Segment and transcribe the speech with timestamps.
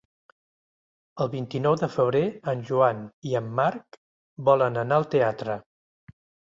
[1.25, 2.23] El vint-i-nou de febrer
[2.55, 4.03] en Joan i en Marc
[4.53, 5.63] volen anar al teatre.